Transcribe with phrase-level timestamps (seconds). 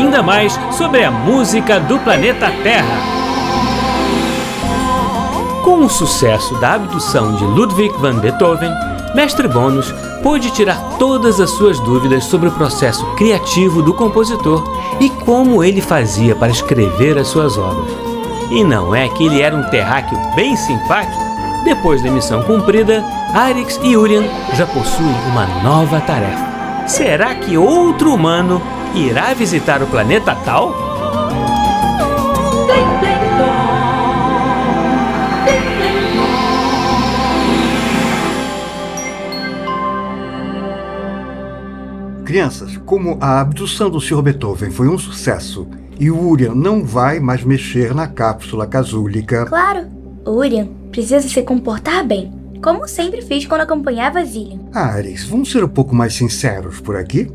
[0.00, 3.20] ainda mais sobre a música do planeta Terra.
[5.62, 8.72] Com o sucesso da abdução de Ludwig van Beethoven,
[9.14, 14.64] Mestre Bônus pôde tirar todas as suas dúvidas sobre o processo criativo do compositor
[14.98, 17.92] e como ele fazia para escrever as suas obras.
[18.50, 21.30] E não é que ele era um terráqueo bem simpático?
[21.62, 26.48] Depois da missão cumprida, Arix e Urian já possuem uma nova tarefa.
[26.86, 28.60] Será que outro humano
[28.94, 30.90] irá visitar o planeta Tal?
[42.24, 44.22] Crianças, como a abdução do Sr.
[44.22, 45.66] Beethoven foi um sucesso
[45.98, 49.46] e o Urian não vai mais mexer na cápsula casúlica.
[49.46, 49.88] Claro,
[50.24, 54.60] o Urian precisa se comportar bem, como sempre fiz quando acompanhava Zillian.
[54.72, 57.28] Ares, vamos ser um pouco mais sinceros por aqui?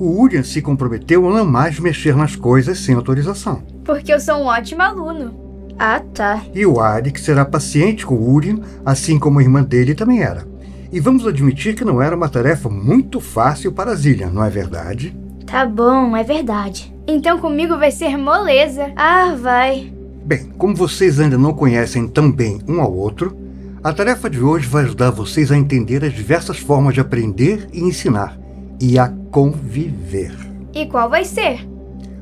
[0.00, 3.62] O Urian se comprometeu a não mais mexer nas coisas sem autorização.
[3.84, 5.74] Porque eu sou um ótimo aluno.
[5.78, 6.42] Ah, tá.
[6.54, 10.48] E o Arix será paciente com o Urian, assim como a irmã dele também era.
[10.90, 15.14] E vamos admitir que não era uma tarefa muito fácil para Zillian, não é verdade?
[15.44, 16.90] Tá bom, é verdade.
[17.06, 18.90] Então comigo vai ser moleza.
[18.96, 19.92] Ah, vai.
[20.24, 23.36] Bem, como vocês ainda não conhecem tão bem um ao outro,
[23.84, 27.82] a tarefa de hoje vai ajudar vocês a entender as diversas formas de aprender e
[27.82, 28.39] ensinar
[28.80, 30.34] e a conviver.
[30.72, 31.68] E qual vai ser?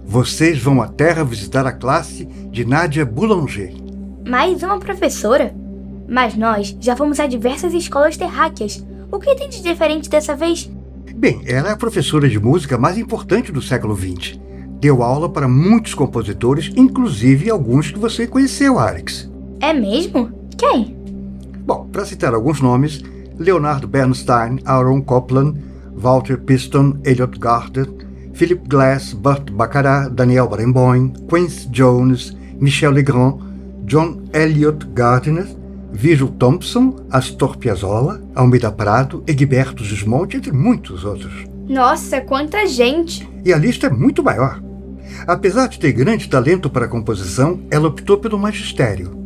[0.04, 3.72] Vocês vão à Terra visitar a classe de Nadia Boulanger.
[4.26, 5.54] Mais uma professora?
[6.08, 8.84] Mas nós já fomos a diversas escolas terráqueas.
[9.12, 10.70] O que tem de diferente dessa vez?
[11.14, 14.38] Bem, ela é a professora de música mais importante do século XX.
[14.80, 19.30] Deu aula para muitos compositores, inclusive alguns que você conheceu, Alex.
[19.60, 20.30] É mesmo?
[20.56, 20.96] Quem?
[21.66, 23.02] Bom, para citar alguns nomes,
[23.36, 25.58] Leonardo Bernstein, Aaron Copland,
[25.98, 27.86] Walter Piston, Elliot Gardner,
[28.32, 33.40] Philip Glass, Burt Baccarat, Daniel Barenboim, Quincy Jones, Michel Legrand,
[33.84, 35.46] John Elliot Gardner,
[35.92, 41.46] Virgil Thompson, Astor Piazzolla, Almeida Prado, Egberto Gismonte, entre muitos outros.
[41.68, 43.28] Nossa, quanta gente!
[43.44, 44.62] E a lista é muito maior.
[45.26, 49.16] Apesar de ter grande talento para a composição, ela optou pelo magistério.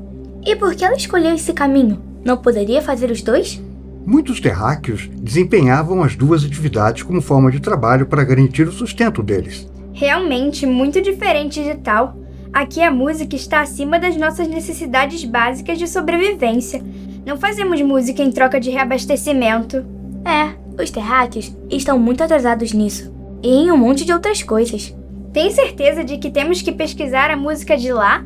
[0.44, 2.02] E por que ela escolheu esse caminho?
[2.24, 3.60] Não poderia fazer os dois?
[4.04, 9.70] Muitos terráqueos desempenhavam as duas atividades como forma de trabalho para garantir o sustento deles.
[9.92, 12.16] Realmente muito diferente de tal.
[12.52, 16.82] Aqui a música está acima das nossas necessidades básicas de sobrevivência.
[17.24, 19.84] Não fazemos música em troca de reabastecimento.
[20.24, 23.14] É, os terráqueos estão muito atrasados nisso.
[23.42, 24.94] E em um monte de outras coisas.
[25.32, 28.24] Tem certeza de que temos que pesquisar a música de lá?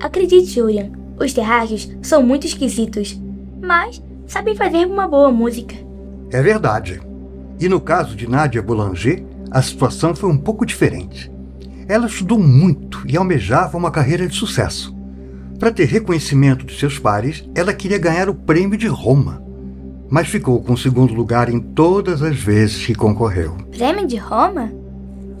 [0.00, 3.18] Acredite, Urian, os terráqueos são muito esquisitos.
[3.60, 5.74] Mas sabem fazer uma boa música.
[6.30, 7.02] É verdade.
[7.60, 11.30] E no caso de Nadia Boulanger, a situação foi um pouco diferente.
[11.86, 14.96] Ela estudou muito e almejava uma carreira de sucesso.
[15.58, 19.42] Para ter reconhecimento de seus pares, ela queria ganhar o prêmio de Roma,
[20.08, 23.54] mas ficou com o segundo lugar em todas as vezes que concorreu.
[23.70, 24.72] Prêmio de Roma?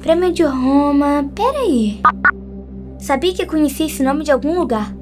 [0.00, 1.30] Prêmio de Roma.
[1.34, 2.02] Peraí.
[2.98, 4.94] Sabia que conhecia esse nome de algum lugar.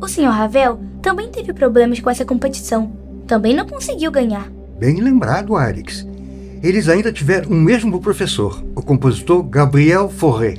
[0.00, 0.30] O Sr.
[0.30, 3.03] Ravel também teve problemas com essa competição.
[3.26, 4.48] Também não conseguiu ganhar.
[4.78, 6.06] Bem lembrado, Arix.
[6.62, 10.56] Eles ainda tiveram o mesmo professor, o compositor Gabriel Fauré.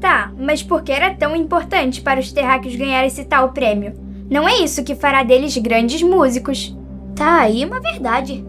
[0.00, 3.94] Tá, mas por que era tão importante para os terráqueos ganhar esse tal prêmio?
[4.28, 6.76] Não é isso que fará deles grandes músicos.
[7.14, 8.44] Tá aí uma verdade.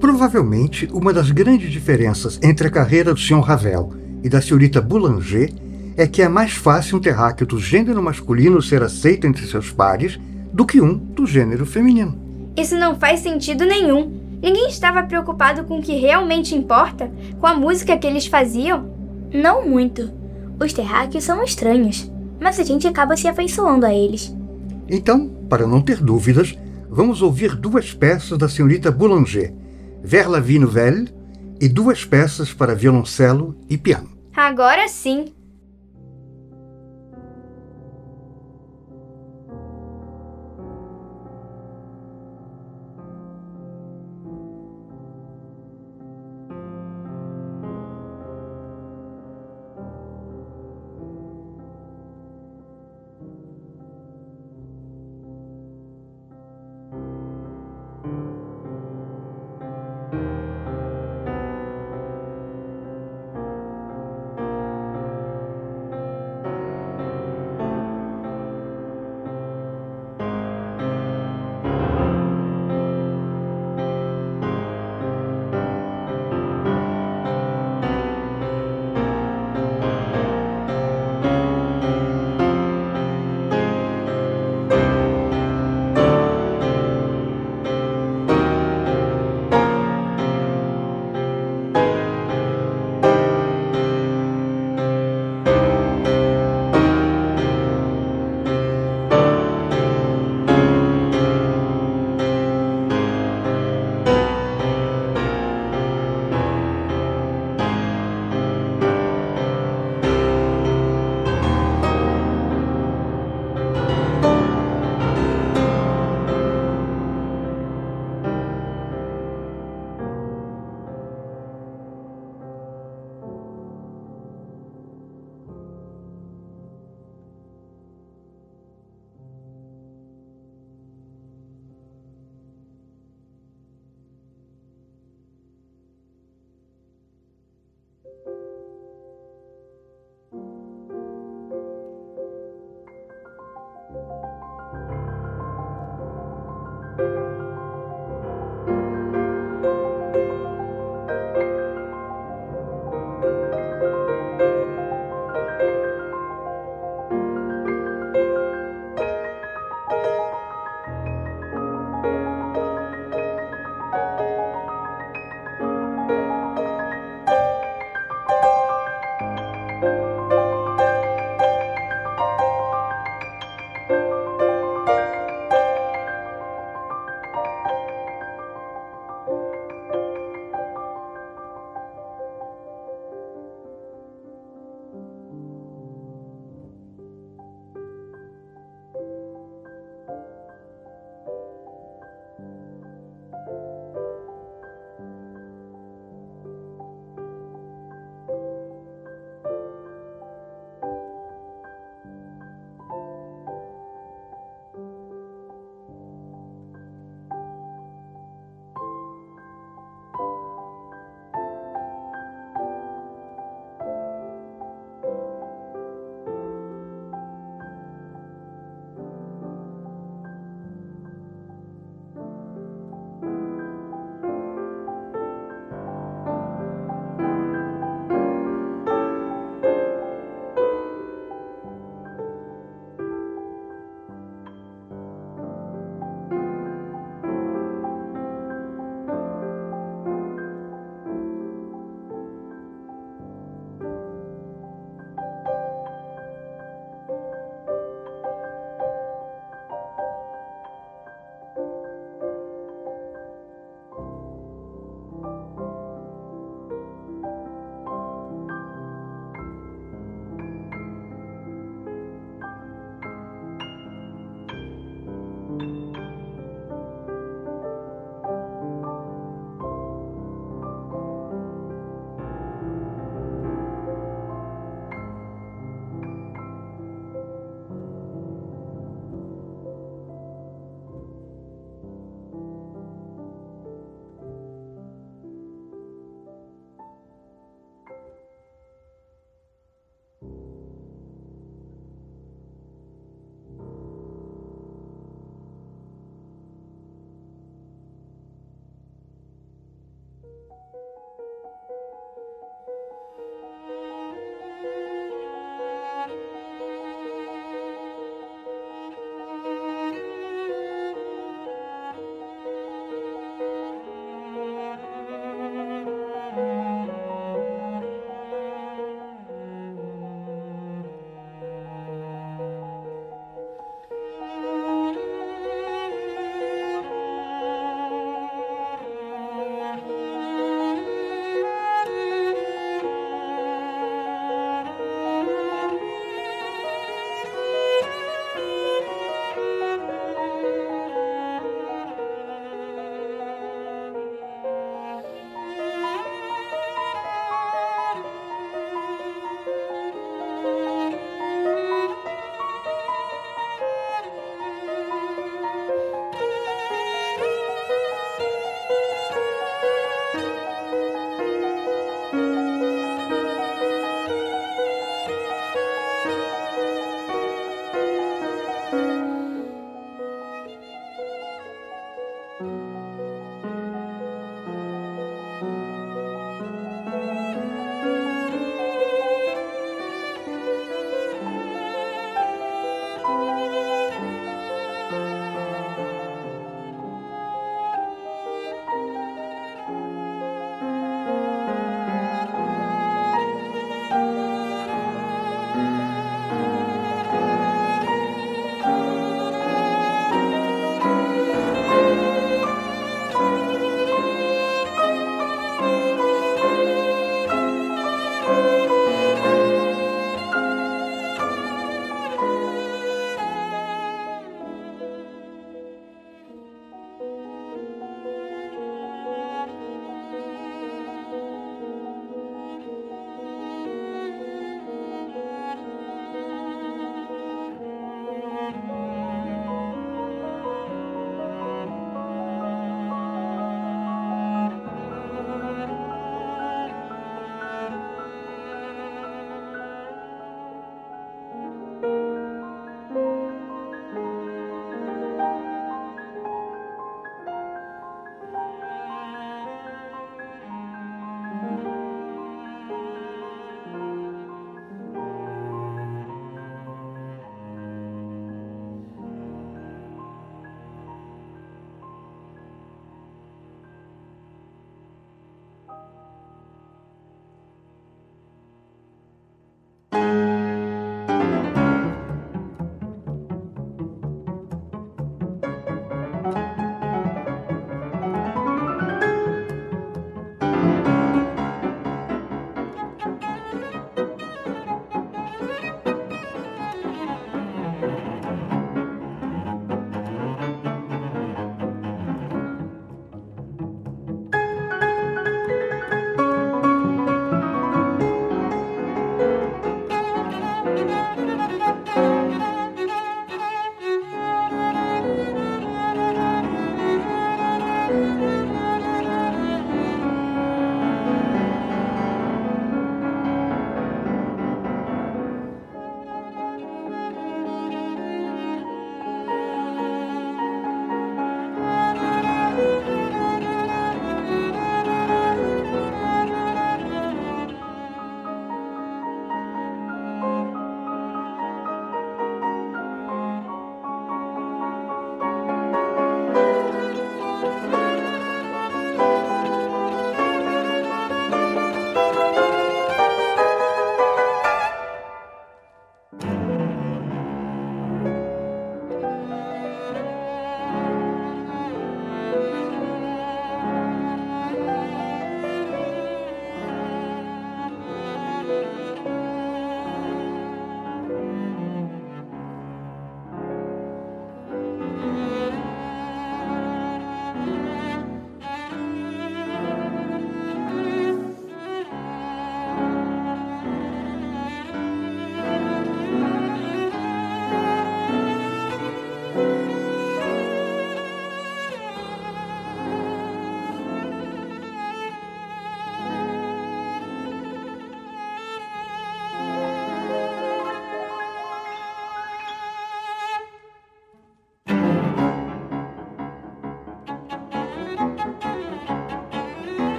[0.00, 3.40] Provavelmente, uma das grandes diferenças entre a carreira do Sr.
[3.40, 5.52] Ravel e da senhorita Boulanger
[5.96, 10.18] é que é mais fácil um terráqueo do gênero masculino ser aceito entre seus pares
[10.52, 12.27] do que um do gênero feminino.
[12.56, 14.10] Isso não faz sentido nenhum.
[14.42, 17.10] Ninguém estava preocupado com o que realmente importa,
[17.40, 18.90] com a música que eles faziam.
[19.32, 20.12] Não muito.
[20.60, 22.10] Os terráqueos são estranhos,
[22.40, 24.34] mas a gente acaba se afeiçoando a eles.
[24.88, 26.56] Então, para não ter dúvidas,
[26.88, 29.52] vamos ouvir duas peças da senhorita Boulanger,
[30.02, 31.08] Vers la vie nouvelle
[31.60, 34.08] e duas peças para violoncelo e piano.
[34.34, 35.26] Agora sim!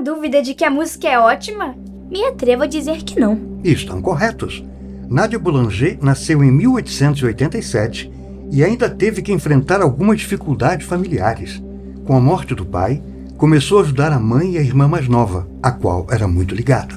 [0.00, 1.76] Dúvida de que a música é ótima?
[2.10, 3.60] Me atrevo a dizer que não.
[3.62, 4.64] Estão corretos.
[5.08, 8.10] Nadia Boulanger nasceu em 1887
[8.50, 11.62] e ainda teve que enfrentar algumas dificuldades familiares.
[12.04, 13.02] Com a morte do pai,
[13.36, 16.94] começou a ajudar a mãe e a irmã mais nova, a qual era muito ligada.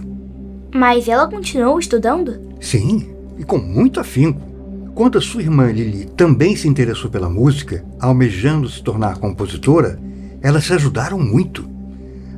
[0.73, 2.39] Mas ela continuou estudando?
[2.59, 4.41] Sim, e com muito afinco.
[4.95, 9.99] Quando a sua irmã Lili também se interessou pela música, almejando se tornar compositora,
[10.41, 11.67] elas se ajudaram muito.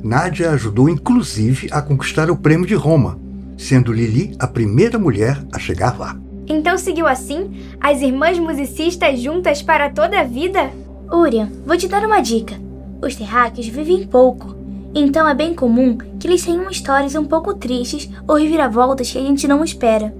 [0.02, 3.18] Nádia ajudou inclusive a conquistar o Prêmio de Roma,
[3.56, 6.16] sendo Lili a primeira mulher a chegar lá.
[6.48, 7.50] Então seguiu assim?
[7.80, 10.70] As irmãs musicistas juntas para toda a vida?
[11.10, 12.54] Urian, vou te dar uma dica.
[13.02, 14.56] Os terráqueos vivem pouco,
[14.94, 19.22] então é bem comum que eles tenham histórias um pouco tristes ou reviravoltas que a
[19.22, 20.14] gente não espera.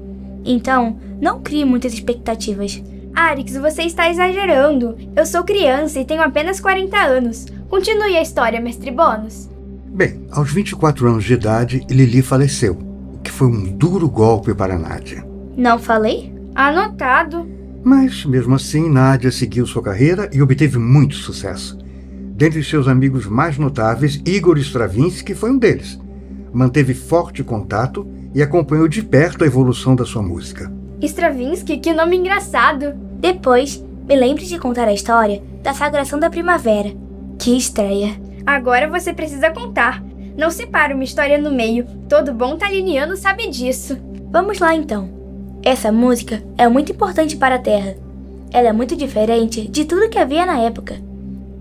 [0.45, 2.83] Então, não crie muitas expectativas.
[3.14, 4.97] Arix, você está exagerando.
[5.16, 7.47] Eu sou criança e tenho apenas 40 anos.
[7.68, 9.49] Continue a história, mestre Bônus.
[9.97, 12.76] Bem, aos 24 anos de idade, Lili faleceu,
[13.15, 15.26] o que foi um duro golpe para Nádia.
[15.57, 16.35] Não falei?
[16.55, 17.49] Anotado.
[17.83, 21.79] Mas, mesmo assim, Nádia seguiu sua carreira e obteve muito sucesso.
[22.37, 25.99] Dentre seus amigos mais notáveis, Igor Stravinsky foi um deles.
[26.53, 30.71] Manteve forte contato e acompanhou de perto a evolução da sua música.
[31.00, 32.93] Stravinsky, que nome engraçado!
[33.19, 36.95] Depois, me lembre de contar a história da Sagração da Primavera.
[37.38, 38.25] Que estreia!
[38.47, 40.03] Agora você precisa contar.
[40.37, 41.85] Não separa uma história no meio.
[42.09, 43.99] Todo bom taliniano sabe disso.
[44.31, 45.11] Vamos lá então.
[45.62, 47.97] Essa música é muito importante para a Terra.
[48.53, 50.97] Ela é muito diferente de tudo que havia na época.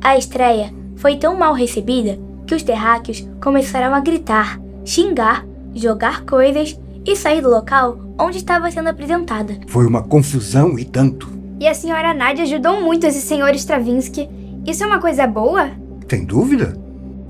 [0.01, 5.43] A estreia foi tão mal recebida que os terráqueos começaram a gritar, xingar
[5.75, 9.59] jogar coisas e sair do local onde estava sendo apresentada.
[9.67, 11.29] Foi uma confusão e tanto.
[11.59, 14.29] E a senhora Nadia ajudou muito esse senhor Stravinsky.
[14.65, 15.69] Isso é uma coisa boa?
[16.09, 16.77] Sem dúvida.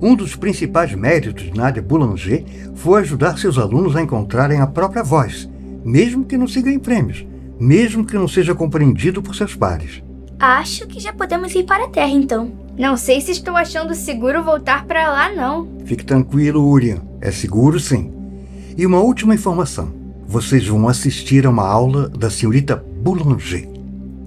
[0.02, 2.44] Um dos principais méritos de Nadia Boulanger
[2.76, 5.50] foi ajudar seus alunos a encontrarem a própria voz,
[5.84, 7.26] mesmo que não se ganhe prêmios,
[7.60, 10.04] mesmo que não seja compreendido por seus pares.
[10.38, 12.52] Acho que já podemos ir para a Terra então.
[12.78, 15.68] Não sei se estou achando seguro voltar para lá, não.
[15.86, 17.02] Fique tranquilo, Urian.
[17.22, 18.14] É seguro sim.
[18.78, 19.94] E uma última informação:
[20.28, 23.75] vocês vão assistir a uma aula da senhorita Boulanger.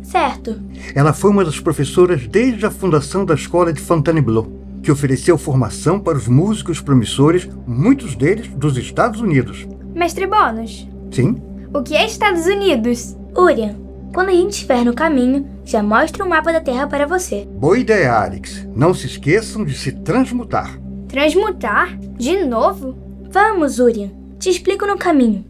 [0.08, 0.58] Certo.
[0.94, 4.50] Ela foi uma das professoras desde a fundação da escola de Fontainebleau,
[4.82, 9.68] que ofereceu formação para os músicos promissores, muitos deles dos Estados Unidos.
[9.94, 10.88] Mestre Bônus.
[11.10, 11.42] Sim?
[11.74, 13.16] O que é Estados Unidos?
[13.36, 13.76] Urian,
[14.14, 17.46] quando a gente estiver no caminho, já mostra um mapa da Terra para você.
[17.60, 18.66] Boa ideia, Alex.
[18.74, 20.80] Não se esqueçam de se transmutar.
[21.06, 21.98] Transmutar?
[22.16, 22.96] De novo?
[23.30, 24.10] Vamos, Urian.
[24.38, 25.44] Te explico no caminho.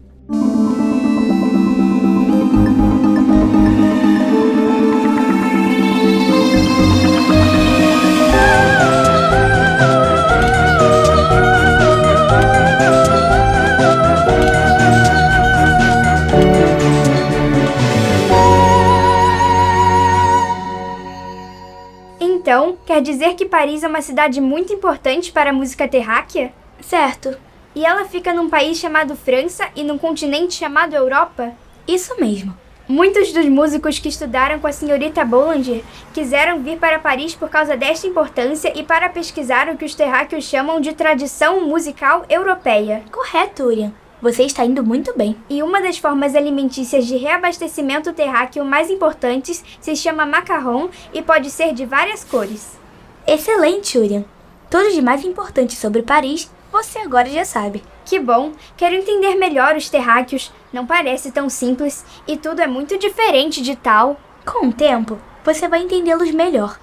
[22.99, 26.51] Quer dizer que Paris é uma cidade muito importante para a música terráquea?
[26.81, 27.37] Certo.
[27.73, 31.53] E ela fica num país chamado França e num continente chamado Europa?
[31.87, 32.53] Isso mesmo.
[32.89, 35.81] Muitos dos músicos que estudaram com a senhorita Boulanger
[36.13, 40.43] quiseram vir para Paris por causa desta importância e para pesquisar o que os terráqueos
[40.43, 43.03] chamam de tradição musical europeia.
[43.09, 43.93] Correto, Urian.
[44.21, 45.37] Você está indo muito bem.
[45.49, 51.49] E uma das formas alimentícias de reabastecimento terráqueo mais importantes se chama macarrão e pode
[51.49, 52.77] ser de várias cores.
[53.27, 54.25] Excelente, Urian.
[54.69, 57.83] Tudo de mais importante sobre Paris você agora já sabe.
[58.05, 58.51] Que bom!
[58.77, 60.51] Quero entender melhor os terráqueos.
[60.71, 64.19] Não parece tão simples e tudo é muito diferente de tal.
[64.45, 66.79] Com o tempo, você vai entendê-los melhor.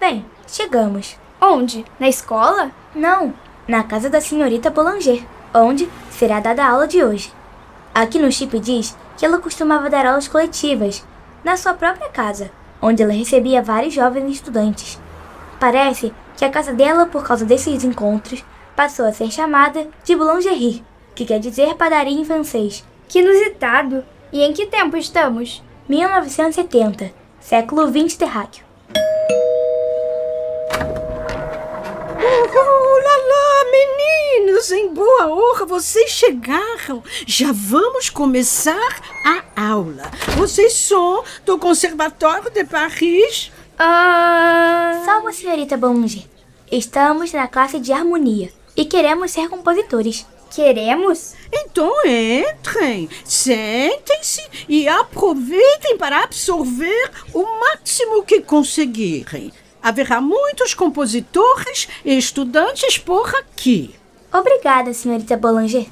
[0.00, 1.16] Bem, chegamos.
[1.40, 1.84] Onde?
[1.98, 2.70] Na escola?
[2.94, 3.32] Não,
[3.66, 7.32] na casa da senhorita Boulanger, onde será dada a aula de hoje.
[7.94, 11.04] Aqui no chip diz que ela costumava dar aulas coletivas,
[11.44, 15.00] na sua própria casa, onde ela recebia vários jovens estudantes.
[15.62, 18.44] Parece que a casa dela, por causa desses encontros,
[18.74, 22.84] passou a ser chamada de boulangerie, que quer dizer padaria em francês.
[23.08, 24.04] Que inusitado!
[24.32, 25.62] E em que tempo estamos?
[25.88, 28.72] 1970, século 20 terráqueo.
[34.70, 37.02] Em boa hora, vocês chegaram.
[37.26, 40.10] Já vamos começar a aula.
[40.36, 43.50] Vocês são do Conservatório de Paris?
[43.84, 45.02] Ah...
[45.04, 46.22] Salve, senhorita Boulanger.
[46.70, 50.24] Estamos na classe de harmonia e queremos ser compositores.
[50.54, 51.34] Queremos?
[51.52, 59.52] Então entrem, sentem-se e aproveitem para absorver o máximo que conseguirem.
[59.82, 63.96] Haverá muitos compositores e estudantes por aqui.
[64.32, 65.88] Obrigada, senhorita Boulanger.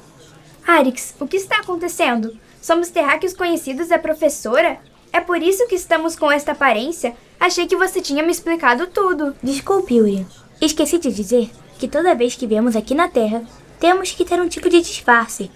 [0.65, 2.39] Arix, o que está acontecendo?
[2.61, 4.79] Somos terráqueos conhecidos da professora?
[5.13, 7.15] É por isso que estamos com esta aparência?
[7.39, 9.35] Achei que você tinha me explicado tudo.
[9.43, 10.25] Desculpe, Yuri.
[10.61, 13.43] Esqueci de dizer que toda vez que viemos aqui na Terra,
[13.79, 15.49] temos que ter um tipo de disfarce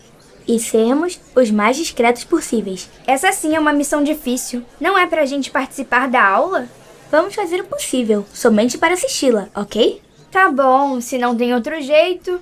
[0.48, 2.90] e sermos os mais discretos possíveis.
[3.06, 4.64] Essa sim é uma missão difícil.
[4.80, 6.68] Não é pra gente participar da aula?
[7.12, 10.02] Vamos fazer o possível, somente para assisti-la, ok?
[10.32, 12.42] Tá bom, se não tem outro jeito.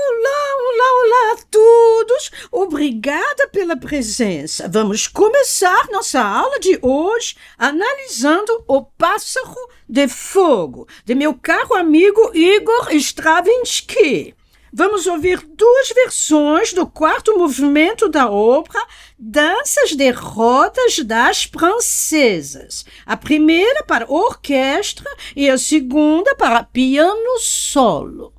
[0.00, 2.30] Olá, olá, olá a todos!
[2.52, 4.68] Obrigada pela presença.
[4.68, 9.56] Vamos começar nossa aula de hoje analisando o Pássaro
[9.88, 14.36] de Fogo, de meu caro amigo Igor Stravinsky.
[14.72, 18.80] Vamos ouvir duas versões do quarto movimento da obra
[19.18, 22.86] Danças de Rodas das Princesas.
[23.04, 28.37] A primeira para orquestra e a segunda para piano solo.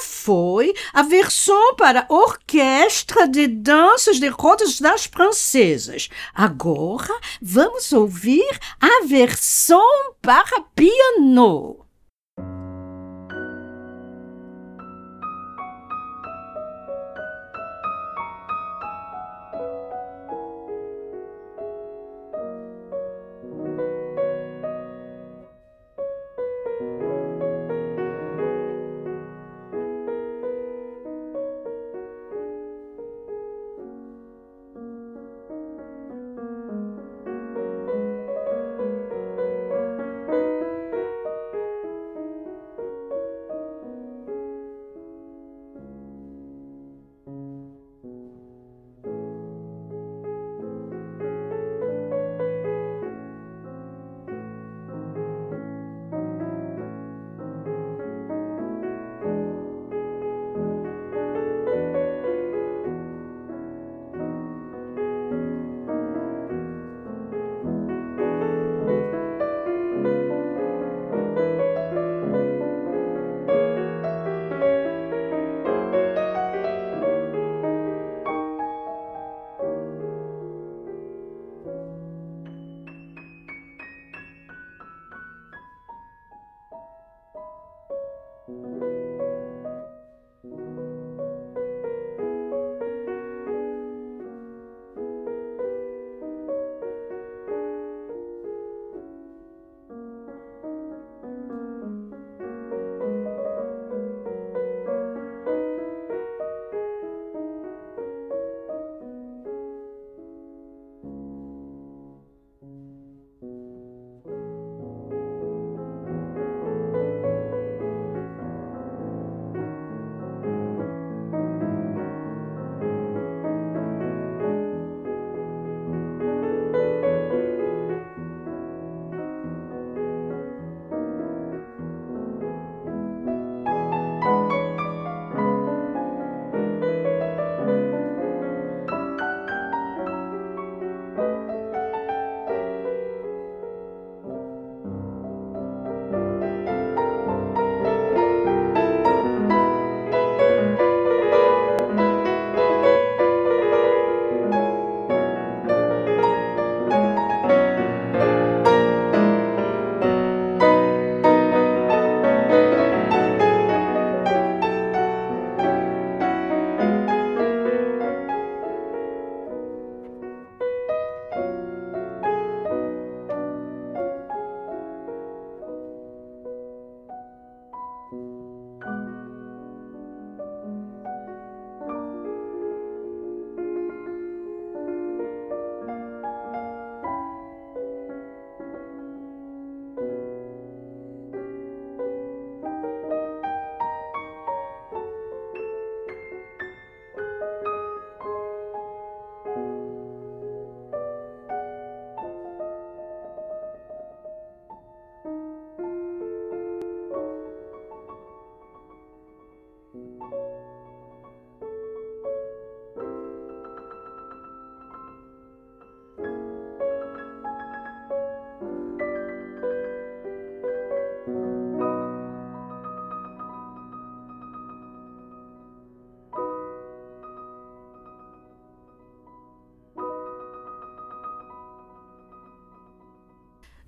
[0.00, 6.08] Foi a versão para orquestra de danças de rodas das princesas.
[6.34, 11.83] Agora vamos ouvir a versão para piano.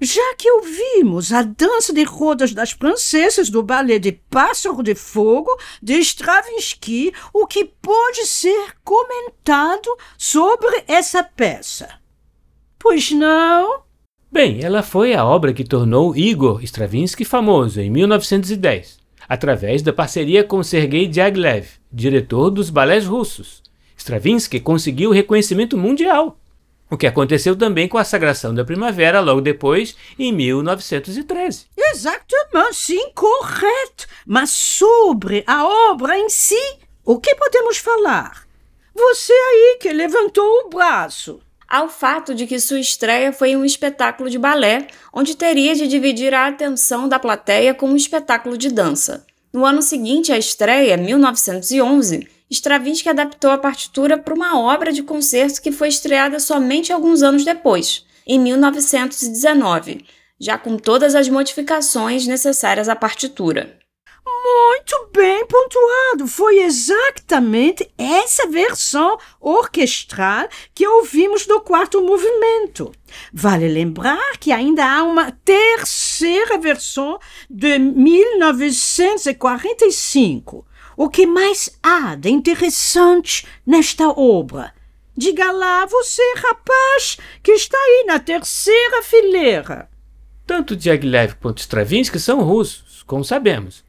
[0.09, 5.51] Já que ouvimos a dança de rodas das princesas do balé de Pássaro de Fogo
[5.83, 11.89] de Stravinsky, o que pode ser comentado sobre essa peça?
[12.79, 13.83] Pois não?
[14.31, 20.45] Bem, ela foi a obra que tornou Igor Stravinsky famoso em 1910, através da parceria
[20.45, 23.61] com Sergei Diaghilev, diretor dos balés russos.
[23.97, 26.39] Stravinsky conseguiu reconhecimento mundial
[26.91, 31.67] o que aconteceu também com a Sagração da Primavera logo depois, em 1913.
[31.77, 34.07] Exatamente, sim, correto.
[34.25, 36.61] Mas sobre a obra em si,
[37.05, 38.47] o que podemos falar?
[38.95, 41.41] Você aí que levantou o braço.
[41.69, 46.33] Ao fato de que sua estreia foi um espetáculo de balé, onde teria de dividir
[46.33, 49.27] a atenção da plateia com um espetáculo de dança.
[49.53, 55.61] No ano seguinte à estreia, 1911, Stravinsky adaptou a partitura para uma obra de concerto
[55.61, 60.05] que foi estreada somente alguns anos depois, em 1919,
[60.39, 63.79] já com todas as modificações necessárias à partitura.
[64.25, 66.27] Muito bem pontuado.
[66.27, 72.93] Foi exatamente essa versão orquestral que ouvimos no quarto movimento.
[73.33, 80.66] Vale lembrar que ainda há uma terceira versão de 1945.
[80.97, 84.73] O que mais há de interessante nesta obra?
[85.15, 89.91] Diga lá, você, rapaz, que está aí na terceira fileira.
[90.47, 93.85] Tanto Diaghilev quanto Stravinsky são russos, como sabemos.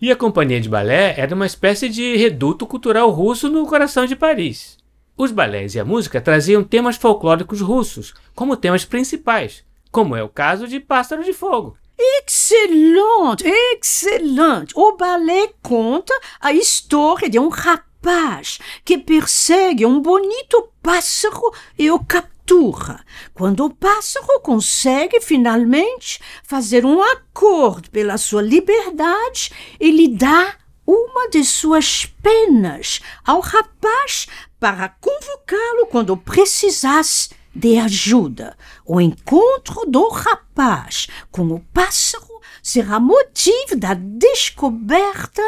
[0.00, 4.14] E a companhia de balé era uma espécie de reduto cultural russo no coração de
[4.14, 4.78] Paris.
[5.16, 10.28] Os balés e a música traziam temas folclóricos russos como temas principais, como é o
[10.28, 11.76] caso de Pássaro de Fogo.
[12.04, 14.72] Excelente, excelente.
[14.74, 22.00] O balé conta a história de um rapaz que persegue um bonito pássaro e o
[22.00, 23.04] captura.
[23.32, 31.44] Quando o pássaro consegue finalmente fazer um acordo pela sua liberdade, ele dá uma de
[31.44, 34.26] suas penas ao rapaz
[34.58, 38.56] para convocá-lo quando precisasse de ajuda.
[38.84, 45.42] O encontro do rapaz com o pássaro será motivo da descoberta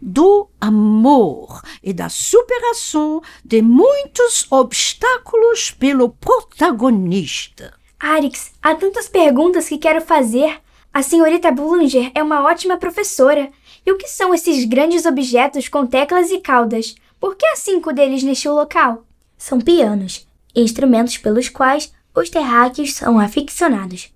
[0.00, 7.74] do amor e da superação de muitos obstáculos pelo protagonista.
[7.98, 10.60] Arix, há tantas perguntas que quero fazer.
[10.94, 13.50] A senhorita Boulanger é uma ótima professora.
[13.84, 16.94] E o que são esses grandes objetos com teclas e caudas?
[17.18, 19.04] Por que há cinco deles neste local?
[19.36, 24.12] São pianos, instrumentos pelos quais os terráqueos são aficionados.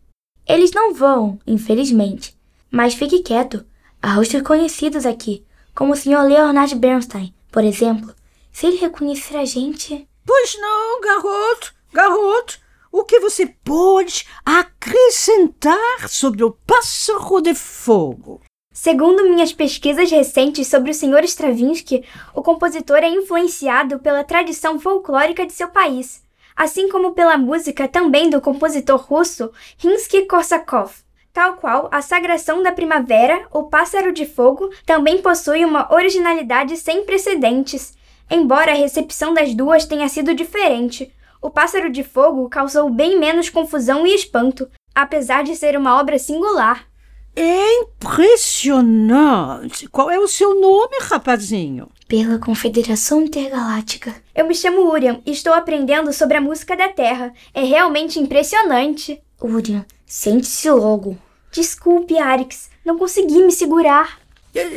[0.47, 2.37] Eles não voam, infelizmente,
[2.71, 3.65] mas fique quieto.
[4.01, 6.23] Há rostos conhecidos aqui, como o Sr.
[6.25, 8.15] Leonard Bernstein, por exemplo.
[8.53, 10.09] Se ele reconhecer a gente.
[10.27, 12.59] Pois não, garoto, garoto.
[12.91, 18.43] O que você pode acrescentar sobre o pássaro de fogo?
[18.73, 21.25] Segundo minhas pesquisas recentes sobre o Sr.
[21.25, 22.05] Stravinsky,
[22.35, 26.23] o compositor é influenciado pela tradição folclórica de seu país,
[26.57, 30.91] assim como pela música também do compositor russo Rimsky-Korsakov.
[31.35, 37.05] Tal qual a Sagração da Primavera, o Pássaro de Fogo também possui uma originalidade sem
[37.05, 37.95] precedentes.
[38.31, 43.51] Embora a recepção das duas tenha sido diferente, o Pássaro de Fogo causou bem menos
[43.51, 46.87] confusão e espanto, apesar de ser uma obra singular.
[47.35, 49.89] É impressionante!
[49.89, 51.89] Qual é o seu nome, rapazinho?
[52.07, 54.15] Pela Confederação Intergaláctica.
[54.35, 57.33] Eu me chamo Urian e estou aprendendo sobre a música da Terra.
[57.55, 59.19] É realmente impressionante.
[59.41, 61.17] Urian, sente-se logo.
[61.51, 64.21] Desculpe, Arix, não consegui me segurar.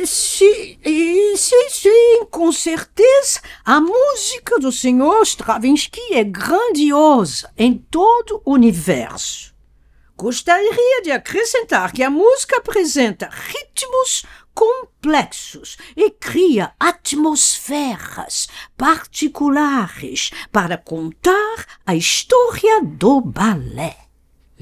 [0.06, 0.78] Sim,
[1.36, 3.42] sim, sim, com certeza.
[3.62, 5.20] A música do Sr.
[5.24, 9.54] Stravinsky é grandiosa em todo o universo.
[10.16, 14.24] Gostaria de acrescentar que a música apresenta ritmos
[14.54, 18.48] complexos e cria atmosferas
[18.78, 23.94] particulares para contar a história do balé.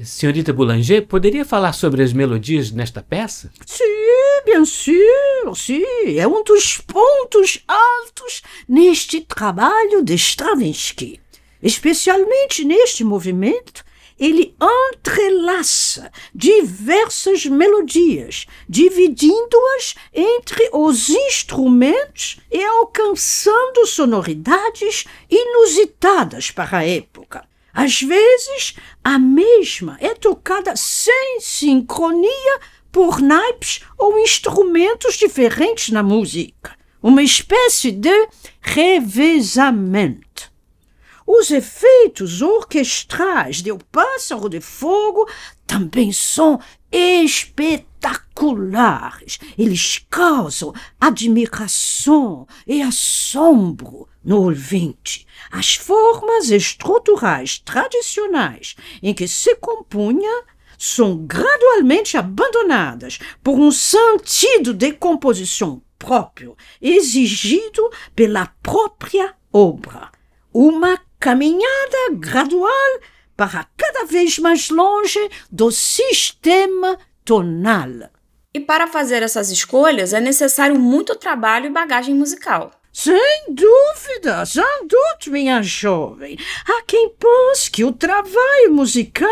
[0.03, 3.49] Senhorita Boulanger, poderia falar sobre as melodias nesta peça?
[3.65, 5.85] Sim, bien sûr, sim.
[6.17, 11.21] É um dos pontos altos neste trabalho de Stravinsky.
[11.63, 13.85] Especialmente neste movimento,
[14.19, 27.45] ele entrelaça diversas melodias, dividindo-as entre os instrumentos e alcançando sonoridades inusitadas para a época.
[27.73, 32.59] Às vezes, a mesma é tocada sem sincronia
[32.89, 38.29] por naipes ou instrumentos diferentes na música, uma espécie de
[38.61, 40.54] revezamento.
[41.27, 45.27] Os efeitos orquestrais de O Pássaro de Fogo
[45.65, 46.59] também são
[46.91, 49.39] espetaculares.
[49.57, 55.25] Eles causam admiração e assombro no ouvinte.
[55.51, 60.43] As formas estruturais tradicionais em que se compunha
[60.77, 70.11] são gradualmente abandonadas por um sentido de composição próprio, exigido pela própria obra.
[70.53, 72.99] Uma caminhada gradual
[73.35, 75.19] para cada vez mais longe
[75.51, 78.11] do sistema tonal.
[78.53, 82.69] E para fazer essas escolhas é necessário muito trabalho e bagagem musical.
[82.93, 86.37] Sem dúvida, sem dúvida, minha jovem.
[86.63, 89.27] Há quem pense que o trabalho musical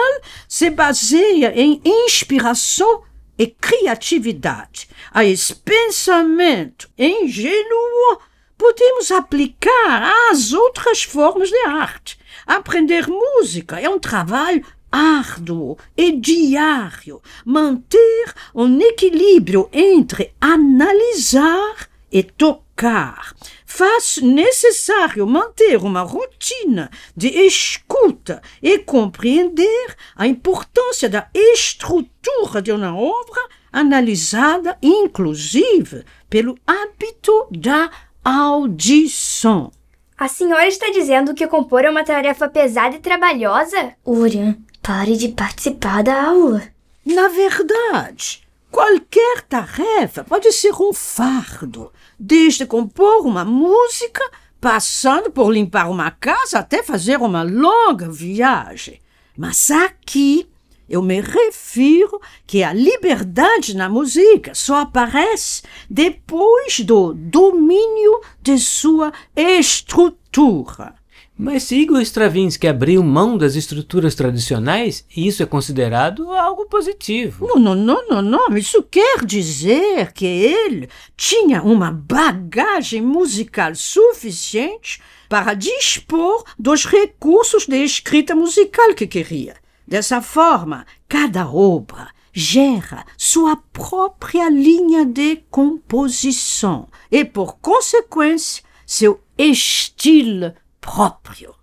[0.49, 3.03] se baseia em inspiração
[3.37, 4.89] e criatividade.
[5.11, 8.17] A esse pensamento ingênuo
[8.64, 12.18] podemos aplicar às outras formas de arte.
[12.47, 23.36] Aprender música é um trabalho árduo e diário manter um equilíbrio entre analisar e tocar.
[23.66, 32.95] Faz necessário manter uma rotina de escuta e compreender a importância da estrutura de uma
[32.95, 33.41] obra
[33.74, 37.91] analisada, inclusive, pelo hábito da
[38.24, 39.71] audição.
[40.17, 43.93] A senhora está dizendo que compor é uma tarefa pesada e trabalhosa?
[44.05, 46.61] Urian, pare de participar da aula.
[47.05, 54.24] Na verdade, qualquer tarefa pode ser um fardo, desde compor uma música,
[54.61, 59.01] passando por limpar uma casa até fazer uma longa viagem.
[59.38, 60.47] Mas aqui
[60.89, 69.11] eu me refiro que a liberdade na música só aparece depois do domínio de sua
[69.36, 70.95] estrutura.
[71.36, 77.47] Mas se Igor Stravinsky abriu mão das estruturas tradicionais, isso é considerado algo positivo.
[77.55, 78.55] Não, não, não, não.
[78.55, 87.84] Isso quer dizer que ele tinha uma bagagem musical suficiente para dispor dos recursos de
[87.84, 89.62] escrita musical que queria.
[89.88, 100.53] Dessa forma, cada obra gera sua própria linha de composição e, por consequência, seu estilo
[100.81, 101.53] próprio.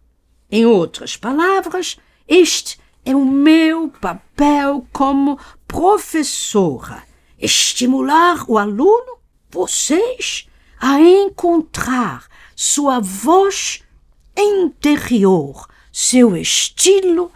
[0.51, 1.97] Em outras palavras,
[2.29, 7.03] este é o meu papel como professora:
[7.39, 9.19] estimular o aluno,
[9.51, 10.49] vocês,
[10.79, 13.83] a encontrar sua voz
[14.37, 17.33] interior, seu estilo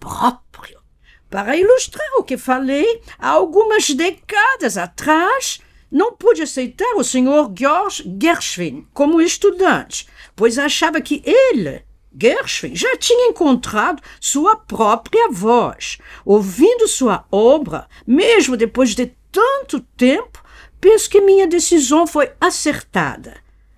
[0.00, 0.80] próprio.
[1.28, 7.52] Para ilustrar o que falei, há algumas décadas atrás, não pude aceitar o Sr.
[7.56, 11.84] George Gershwin como estudante, pois achava que ele,
[12.20, 15.98] Gershwin, já tinha encontrado sua própria voz.
[16.24, 20.42] Ouvindo sua obra, mesmo depois de tanto tempo,
[20.80, 23.36] penso que minha decisão foi acertada.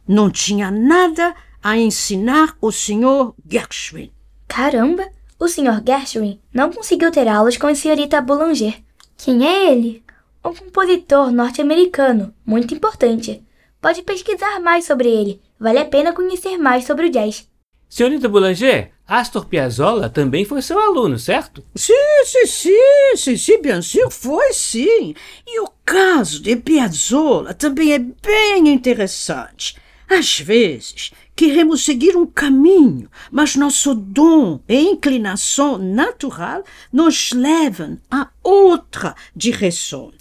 [0.08, 3.34] Não tinha nada a ensinar o Sr.
[3.46, 4.10] Gershwin.
[4.48, 5.10] Caramba!
[5.42, 5.82] O Sr.
[5.84, 8.80] Gershwin não conseguiu ter aulas com a senhorita Boulanger.
[9.16, 10.04] Quem é ele?
[10.44, 13.42] Um compositor norte-americano, muito importante.
[13.80, 15.40] Pode pesquisar mais sobre ele.
[15.58, 17.48] Vale a pena conhecer mais sobre o jazz.
[17.88, 21.64] Senhorita Boulanger, Astor Piazzolla também foi seu aluno, certo?
[21.74, 21.92] Sim,
[22.24, 25.12] sim, sim, sim, sim, bien sûr, foi sim.
[25.44, 29.74] E o caso de Piazzolla também é bem interessante.
[30.08, 36.62] Às vezes, queremos seguir um caminho, mas nosso dom e inclinação natural
[36.92, 40.12] nos levam a outra direção.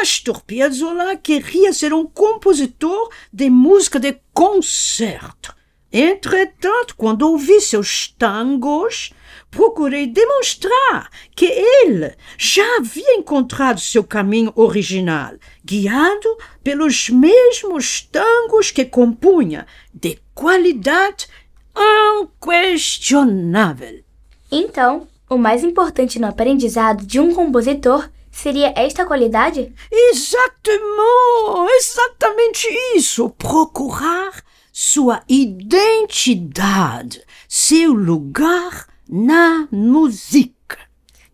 [0.00, 5.54] Astor Piazzolla queria ser um compositor de música de concerto.
[5.92, 9.12] Entretanto, quando ouvi seus tangos,
[9.56, 15.32] procurei demonstrar que ele já havia encontrado seu caminho original,
[15.64, 21.26] guiado pelos mesmos tangos que compunha, de qualidade
[21.74, 24.04] inquestionável.
[24.52, 29.72] Então, o mais importante no aprendizado de um compositor seria esta qualidade?
[29.90, 30.76] Exatamente,
[31.78, 33.30] exatamente isso.
[33.30, 40.78] Procurar sua identidade, seu lugar na música.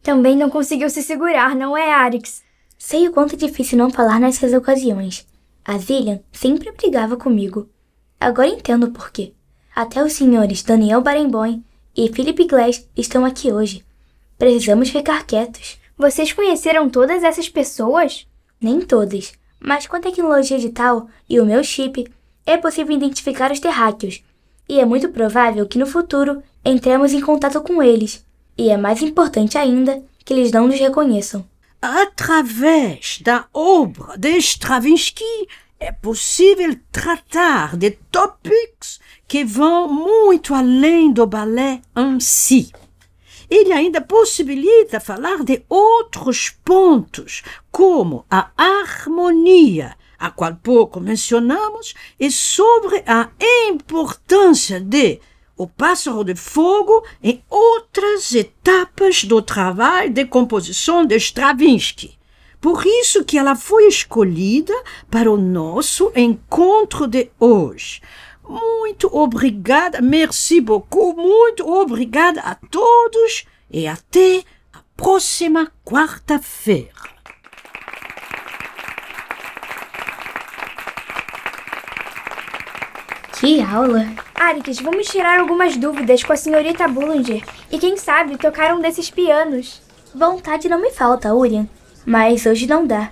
[0.02, 2.42] Também não conseguiu se segurar, não é, Arix?
[2.76, 5.26] Sei o quanto é difícil não falar nessas ocasiões.
[5.64, 7.68] A Zillian sempre brigava comigo.
[8.18, 9.32] Agora entendo por quê.
[9.74, 11.64] Até os senhores Daniel Barenboim
[11.96, 13.84] e Philip Glass estão aqui hoje.
[14.36, 15.78] Precisamos ficar quietos.
[15.96, 18.26] Vocês conheceram todas essas pessoas?
[18.60, 22.12] Nem todas, mas com a tecnologia digital e o meu chip,
[22.44, 24.22] é possível identificar os terráqueos.
[24.68, 28.24] E é muito provável que no futuro entremos em contato com eles.
[28.56, 31.44] E é mais importante ainda que eles não nos reconheçam.
[31.80, 35.48] Através da obra de Stravinsky,
[35.80, 42.70] é possível tratar de tópicos que vão muito além do balé em si.
[43.50, 52.30] Ele ainda possibilita falar de outros pontos, como a harmonia, a qual pouco mencionamos, e
[52.30, 53.30] sobre a
[53.68, 55.20] importância de
[55.56, 62.18] o Pássaro de Fogo em outras etapas do trabalho de composição de Stravinsky.
[62.60, 64.74] Por isso que ela foi escolhida
[65.10, 68.00] para o nosso encontro de hoje.
[68.48, 76.92] Muito obrigada, merci beaucoup, muito obrigada a todos e até a próxima quarta-feira.
[83.40, 84.31] Que aula!
[84.42, 89.08] Arix, vamos tirar algumas dúvidas com a senhorita Bullinger e quem sabe tocar um desses
[89.08, 89.80] pianos.
[90.12, 91.68] Vontade não me falta, Urian,
[92.04, 93.10] mas hoje não dá.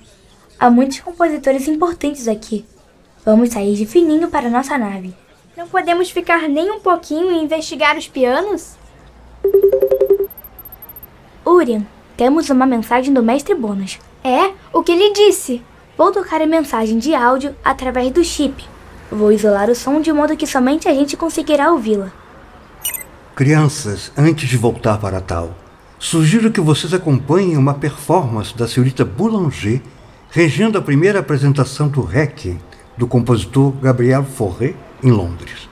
[0.58, 2.66] Há muitos compositores importantes aqui.
[3.24, 5.14] Vamos sair de fininho para nossa nave.
[5.56, 8.76] Não podemos ficar nem um pouquinho e investigar os pianos?
[11.46, 14.00] Urian, temos uma mensagem do mestre Bônus.
[14.24, 14.52] É?
[14.72, 15.62] O que lhe disse?
[15.96, 18.68] Vou tocar a mensagem de áudio através do chip.
[19.10, 22.12] Vou isolar o som de modo que somente a gente conseguirá ouvi-la.
[23.34, 25.56] Crianças, antes de voltar para tal,
[25.98, 29.80] sugiro que vocês acompanhem uma performance da senhorita Boulanger
[30.30, 32.56] regendo a primeira apresentação do REC
[32.96, 35.68] do compositor Gabriel Fauré em Londres.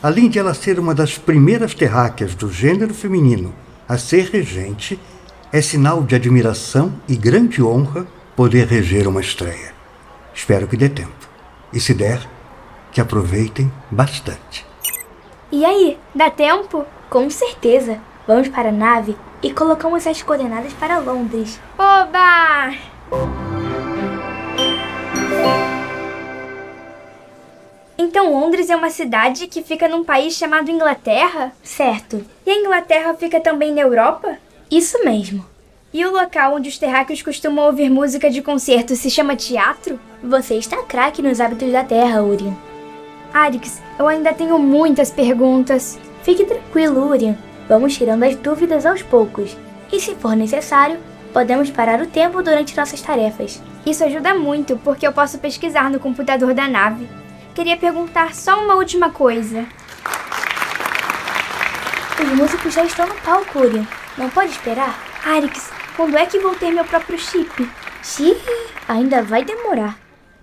[0.00, 3.52] Além de ela ser uma das primeiras terráqueas do gênero feminino
[3.88, 4.98] a ser regente,
[5.52, 8.06] é sinal de admiração e grande honra
[8.36, 9.74] poder reger uma estreia.
[10.32, 11.28] Espero que dê tempo.
[11.72, 12.20] E se der,
[12.92, 14.66] que aproveitem bastante.
[15.52, 16.84] E aí, dá tempo?
[17.08, 18.00] Com certeza.
[18.26, 21.60] Vamos para a nave e colocamos as coordenadas para Londres.
[21.76, 22.74] Oba!
[27.98, 31.52] Então Londres é uma cidade que fica num país chamado Inglaterra?
[31.62, 32.24] Certo.
[32.46, 34.38] E a Inglaterra fica também na Europa?
[34.70, 35.44] Isso mesmo.
[35.92, 39.98] E o local onde os terráqueos costumam ouvir música de concerto se chama teatro?
[40.22, 42.69] Você está craque nos hábitos da Terra, Urian.
[43.32, 45.98] Arix, eu ainda tenho muitas perguntas.
[46.22, 47.36] Fique tranquilo, Urian.
[47.68, 49.56] Vamos tirando as dúvidas aos poucos.
[49.92, 50.98] E se for necessário,
[51.32, 53.62] podemos parar o tempo durante nossas tarefas.
[53.86, 57.08] Isso ajuda muito, porque eu posso pesquisar no computador da nave.
[57.54, 59.64] Queria perguntar só uma última coisa.
[62.22, 63.86] Os músicos já estão no palco, Urian.
[64.18, 64.98] Não pode esperar?
[65.24, 67.68] Arix, quando é que vou ter meu próprio chip?
[68.02, 68.36] Xiii,
[68.88, 69.96] ainda vai demorar.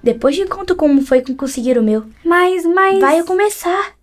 [0.08, 2.06] Depois te conto como foi conseguir o meu.
[2.24, 2.98] Mas, mas.
[2.98, 3.97] Vai começar.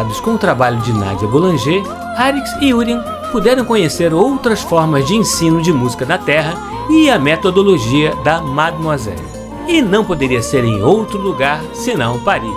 [0.00, 1.82] Com o trabalho de Nadia Boulanger,
[2.16, 6.54] Arix e Urien puderam conhecer outras formas de ensino de música da Terra
[6.88, 9.22] e a metodologia da Mademoiselle.
[9.68, 12.50] E não poderia ser em outro lugar senão Paris,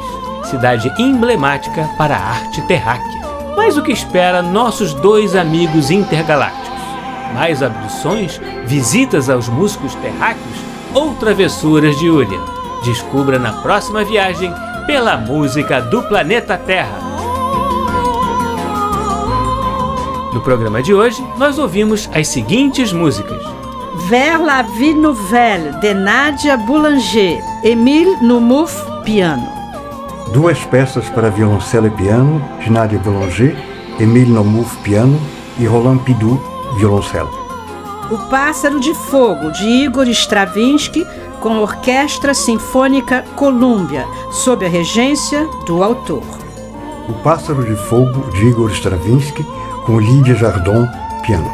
[0.45, 3.21] cidade emblemática para a arte terráquea.
[3.57, 6.79] Mas o que espera nossos dois amigos intergalácticos?
[7.33, 10.57] Mais abduções, visitas aos músicos terráqueos
[10.93, 12.39] ou travessuras de Urien?
[12.85, 14.53] Descubra na próxima viagem
[14.87, 17.02] pela música do planeta Terra.
[20.33, 23.39] No programa de hoje, nós ouvimos as seguintes músicas:
[24.09, 28.73] Vers la vie nouvelle, de Nadia Boulanger, Émile Noumouf,
[29.05, 29.47] piano.
[30.33, 33.55] Duas peças para violoncelo e piano, de Nadia Boulanger,
[33.99, 35.21] Émile Noumouf, piano
[35.59, 36.41] e Roland Pidou,
[36.77, 37.29] violoncelo.
[38.09, 41.05] O Pássaro de Fogo, de Igor Stravinsky,
[41.39, 46.23] com a Orquestra Sinfônica Columbia, sob a regência do autor.
[47.07, 49.45] O Pássaro de Fogo, de Igor Stravinsky,
[49.85, 50.87] com Lídia Jardon,
[51.25, 51.51] piano.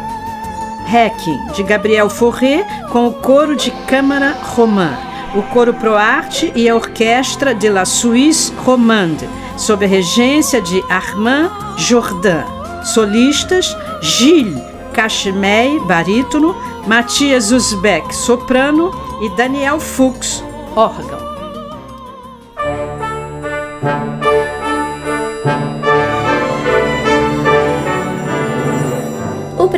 [0.86, 4.98] Requiem, de Gabriel Fauré, com o coro de Câmara Romã,
[5.36, 11.52] o coro Proarte e a Orquestra de la Suisse Romande, sob a regência de Armand
[11.78, 12.46] Jourdain.
[12.84, 16.56] Solistas, Gilles Cachemei, barítono,
[16.88, 20.44] Matias Uzbek, soprano e Daniel Fuchs,
[20.76, 21.29] órgão.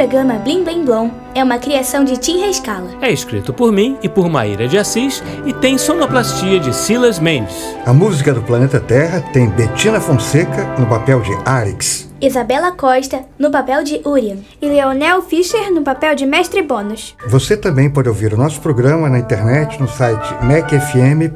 [0.02, 2.90] Programa Blim Blim Blom é uma criação de Tim Rescala.
[3.04, 7.56] É escrito por mim e por Maíra de Assis e tem sonoplastia de Silas Mendes.
[7.86, 12.10] A música do planeta Terra tem Bettina Fonseca no papel de Arix.
[12.20, 14.38] Isabela Costa no papel de Urian.
[14.62, 17.16] E Leonel Fischer no papel de Mestre Bônus.
[17.28, 21.30] Você também pode ouvir o nosso programa na internet no site mecfm.ebc.com.br